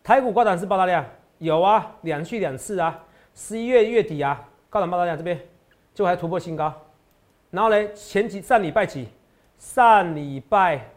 [0.01, 1.05] 台股高档是爆大量，
[1.37, 3.03] 有啊，两去两次啊。
[3.35, 5.39] 十一月月底啊，高档爆大量这边
[5.93, 6.73] 就还突破新高。
[7.49, 9.07] 然后呢，前几上礼拜几？
[9.59, 10.89] 上礼拜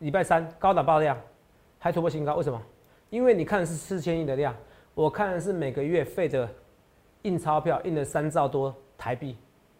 [0.00, 1.18] 礼拜三高档爆量，
[1.78, 2.60] 还突破新高，为什么？
[3.08, 4.54] 因为你看的是四千亿的量。
[4.94, 6.48] 我看的是每个月费的
[7.22, 9.36] 印钞票印了三兆多台币，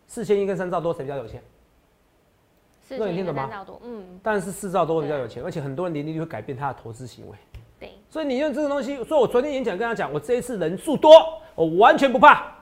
[0.07, 1.43] 四千亿跟三兆多谁比较有钱？
[2.83, 7.37] 四千亿跟三兆多，嗯，但是四兆多比较有钱，而且很多人年利率会改变他的投资行为。
[7.79, 11.13] 对，所以你用这个东西，所以我昨天演讲跟他讲，我这一次人数多，
[11.55, 12.53] 我完全不怕。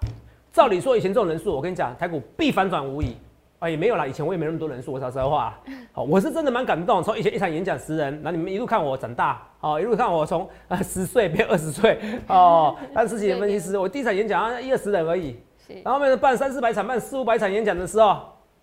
[0.52, 3.16] 照理说以前这种人数，我跟你讲，台股必反转无疑。
[3.62, 5.56] 啊，也没有啦，以前我也没那么多人数，我说实话。
[5.94, 11.96] 好，我是真的蛮感动，从以前一场演讲十人，那你们一路看我长大，哦，一路看我从呃十岁变二十岁，
[12.26, 15.36] 哦， 当十几年分析师，我第一场演讲啊一二十人而已，
[15.84, 18.20] 然后面办三四百场，办四五百场演讲的时候，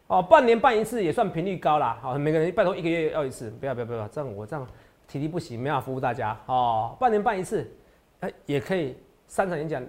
[0.08, 4.68] 哦，半年办一次也算频率高啦，好，每个人拜托一个月要一次，不要不要不要，这样我这样
[5.08, 7.66] 体力不行，没法服务大家，哦，半年办一次，
[8.20, 9.82] 哎，也可以三场演讲，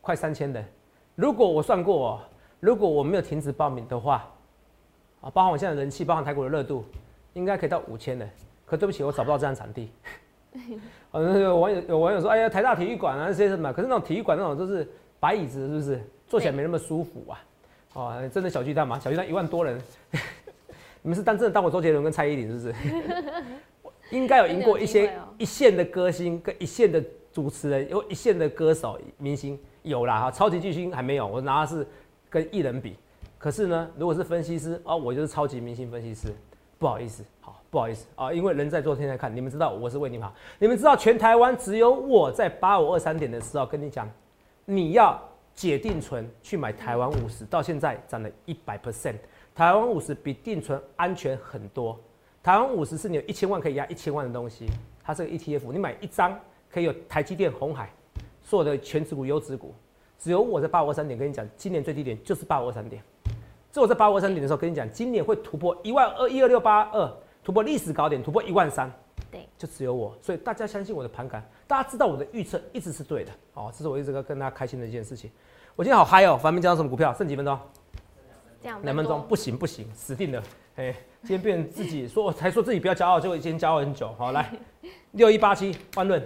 [0.00, 0.64] 快三千人，
[1.14, 2.20] 如果我算过，
[2.58, 4.28] 如果我没有停止报名的话。
[5.20, 6.84] 啊，包含我现在人气，包含台股的热度，
[7.34, 8.28] 应该可以到五千的。
[8.64, 9.90] 可对不起，我找不到这样场地。
[11.10, 13.72] 啊， 有网友有网友说，哎呀，台大体育馆啊，那些什么？
[13.72, 16.02] 可是那种体育馆那种都是白椅子，是不是？
[16.26, 17.44] 坐起来没那么舒服啊。
[17.94, 18.98] 哦，真的小巨蛋嘛？
[18.98, 19.80] 小巨蛋一万多人，
[21.02, 22.74] 你们是当真的当我周杰伦跟蔡依林，是不是？
[24.10, 27.02] 应该有赢过一些一线的歌星跟一线的
[27.32, 31.86] 主持人，有一线的歌手明星有啦哈，超级巨星还没有，我拿的是
[32.30, 32.94] 跟艺人比。
[33.38, 36.34] 可是呢，如果是分析师啊，我就是超级明星分析师，
[36.76, 44.10] 不好意思，好不好意思啊，因为人在做天在看，你们知道我是为你好，你们知道全台湾只有我在八五二三点的时候跟你讲，
[44.64, 45.16] 你要
[45.54, 49.14] 解定存去买台湾五十，到现在涨了一百 percent，
[49.54, 51.96] 台湾五十比定存安全很多，
[52.42, 54.66] 台湾五十是你有一千万可以压一千万的东西，
[55.04, 56.36] 它是个 ETF，你买一张
[56.68, 57.88] 可以有台积电、红海
[58.42, 59.72] 所有的全指股、优质股，
[60.18, 63.00] 只有我在八五二三点跟你讲，今年最低点就是八五二三点。
[63.70, 67.10] 这我在八五二三点的时候跟你讲，今年会突破一万二一二六八二，
[67.44, 68.90] 突破历史高点，突破一万三。
[69.30, 73.32] 对，就只有我，所以大家相信我的盘感，大家知道我的预测一直是对的。
[73.52, 75.30] 哦，这是我一直要跟大家开心的一件事情。
[75.76, 76.36] 我今天好嗨哦！
[76.36, 77.12] 反面讲什么股票？
[77.12, 77.58] 剩几分钟？
[78.62, 80.42] 两分钟不行不行，死定了！
[80.76, 84.12] 哎，今天变自己说，才说自己不要骄傲，就已经骄傲很久。
[84.16, 84.50] 好，来
[85.12, 86.20] 六一八七万润，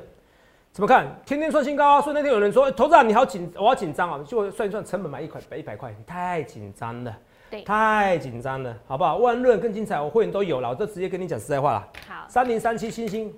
[0.70, 1.06] 怎么看？
[1.26, 2.00] 天天创新高啊！
[2.00, 4.24] 所以那天有人说，投资人你好紧，我好紧张啊！
[4.26, 7.18] 就算一算成本买一块百一百块，你太紧张了。
[7.60, 9.18] 太紧张了，好不好？
[9.18, 11.88] 万润更精彩，我会员都有了，我就直接跟你讲实在话了。
[12.08, 13.34] 好，三零三七星星，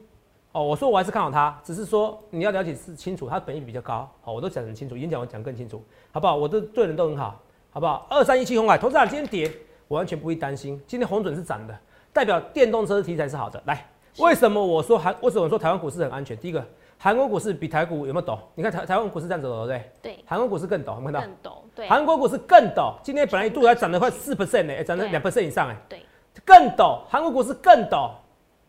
[0.53, 6.37] 哦，我说我还是看好它，只是说你要了解是清楚，它本益比较高，好，我都讲很清楚，演讲我讲更清楚，好不好？
[6.37, 8.07] 我都对人都很好，好不好？
[8.09, 9.53] 二三一七红海，投资者今天跌，
[9.88, 11.77] 我完全不会担心，今天红准是涨的，
[12.12, 13.61] 代表电动车题材是好的。
[13.66, 13.85] 来，
[14.18, 15.14] 为什么我说韩？
[15.20, 16.37] 为什么说台湾股市很安全？
[16.37, 16.64] 第一个。
[16.96, 18.38] 韩国股市比台股有没有抖？
[18.55, 19.92] 你看台台湾股市这样子抖，对不对？
[20.14, 20.24] 对。
[20.24, 21.50] 韩国股市更抖，有没有看到？
[21.50, 21.88] 更陡，对。
[21.88, 25.77] 韩国股市更抖，今天本来一度还涨了快四 percent 呢，涨了两 percent 以上哎。
[25.88, 26.00] 对。
[26.44, 28.11] 更抖，韩国股市更抖。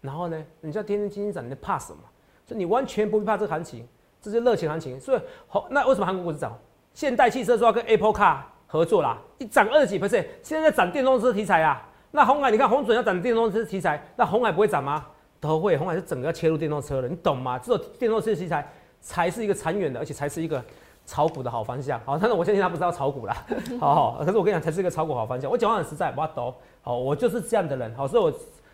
[0.01, 1.99] 然后呢，你叫天天基金涨，你怕什么？
[2.45, 3.87] 所以你完全不会怕这个行情，
[4.21, 4.99] 这是热情行情。
[4.99, 6.57] 所以好，那为什么韩国股市涨？
[6.93, 11.87] 现代汽车说要跟 Apple Car 合作啦，一涨二十几 percent，现在在涨电动车题材啊。
[12.11, 15.05] 那红海，你看红准要涨电动车题材，那红海不会涨吗？
[15.39, 17.59] 都会，红海是整个要切入电动车了，你懂吗？
[17.59, 18.67] 这种电动车题材。
[19.07, 20.59] 才是一个长远的，而且才是一个
[21.05, 22.01] 炒股的好方向。
[22.03, 23.37] 好，但是我相信他不是要炒股啦，
[23.79, 25.51] 好好，可是我跟你讲，才是一个炒股好方向。
[25.51, 26.51] 我讲话很实在，不要抖。
[26.81, 27.93] 好，我就是这样的人。
[27.93, 28.33] 好，所以我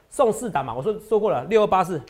[0.09, 2.01] 送四档嘛，我说说过了，六二八四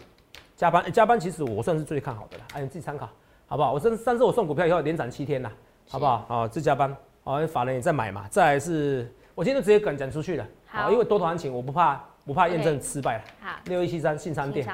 [0.56, 3.10] 加班，加班其实我算是最看好的了，哎，你自己参考，
[3.48, 3.74] 好不好？
[3.74, 5.52] 我上上次我送股票以后连涨七天了，
[5.90, 6.24] 好不好？
[6.28, 8.28] 好，这加班，好，法人也在买嘛。
[8.30, 12.00] 再来是，我今天就直接讲讲出去了，好，因为多头行情，我不怕。
[12.26, 13.24] 不怕验证失败了。
[13.42, 14.66] 好，六一七三信商店，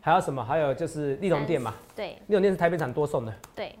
[0.00, 0.44] 还有什么？
[0.44, 1.74] 还有就是利隆店嘛。
[1.94, 3.32] 对，利隆店是台北厂多送的。
[3.54, 3.76] 对，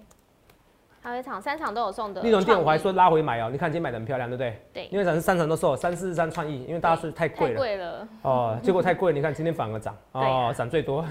[1.00, 2.20] 还有一场三场都有送的。
[2.22, 4.62] 利隆店我还说拉回买哦，你看今天买的很漂亮，对不对？
[4.72, 7.54] 对，因为咱是三场都送，三四十三创意，因为大家说太贵了。
[7.54, 8.08] 太贵了。
[8.22, 11.04] 哦，结果太贵，你看今天反而涨，哦，涨最多。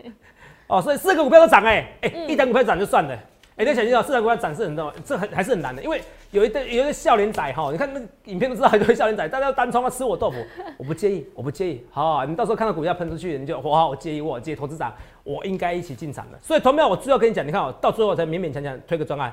[0.68, 3.18] 哦，所以四个股票都涨哎，哎，一单股票涨就算了。
[3.56, 10.38] 哎，你想知道市场股票展示很多，这很还是很难的，因为有一对有一个笑脸仔哈，你看那影片都知道，有一笑脸仔，大家要单冲啊，吃我豆腐，
[10.78, 14.90] 我不介意，我不介意，好，你到时候看到股价喷出去，你就哇，我介意，我介意，投资长，
[15.22, 16.38] 我应该一起进场的。
[16.40, 19.30] 所以同票，我最后跟你讲，你看我到最后才勉勉强强推个专案，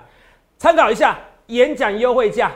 [0.57, 2.51] 参考一下演讲优惠价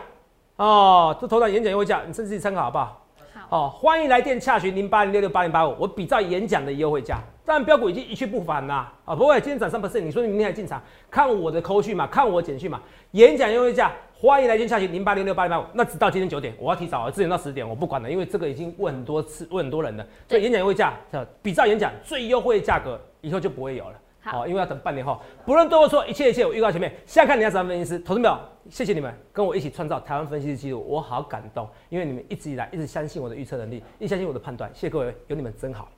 [0.58, 3.06] 哦，这头场演讲优惠价，你自己参考好不好？
[3.50, 7.24] 好，欢迎来电洽询零八零六六八零八五，我比照演讲的优惠价。
[7.46, 10.82] 但标股已经一去不返啦，啊，不会，今天涨三 percent，你说你明天还进场？
[11.12, 12.82] 看我的扣讯嘛，看我简讯嘛。
[13.12, 20.08] 演讲优惠价，欢迎来电下询零八零六八零八五，那直到今天九点，我要提早啊，之前到十点我不管了，因为这个已经问很多次，问很多人了。
[20.30, 20.94] 所以演讲优惠价，
[21.42, 24.00] 比照演讲最优惠价格，以后就不会有了。
[24.22, 26.90] 好，因为要等半年后，不论对或错，一切一切我预告前面。
[27.06, 28.40] 现在看你要怎么分析师，投资没有？
[28.70, 35.90] 谢谢你们跟我一起创造台湾分析师记录，我好感动，因为你们一直以来一直相信我的预测能力，一直相信我的判断，谢谢各位，有你们真好。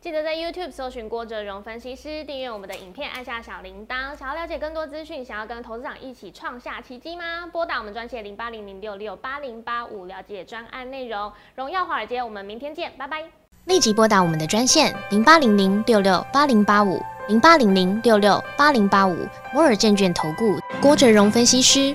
[0.00, 4.16] 记得在 YouTube 搜寻郭哲荣分析师，订阅我们的影片，按下小铃铛。
[4.16, 7.46] 想要了解更多资讯，想要跟投资长一起创下奇迹吗？
[7.52, 11.30] 拨打我们专线零八零零六六八零八五，了解专案内容。
[11.54, 13.22] 荣耀华尔街，我们明天见，拜拜。
[13.66, 21.94] 立即拨打我们的专线零八零零六六八零八五零八零零六六八零八五摩尔证券投顾郭哲荣分析师。